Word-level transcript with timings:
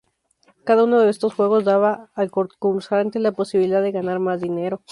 Cada 0.63 0.83
uno 0.85 0.99
de 0.99 1.11
estos 1.11 1.35
juegos 1.35 1.63
daba 1.63 2.09
al 2.15 2.31
concursante 2.31 3.19
la 3.19 3.33
posibilidad 3.33 3.83
de 3.83 3.91
ganar 3.91 4.17
más 4.17 4.41
dinero. 4.41 4.81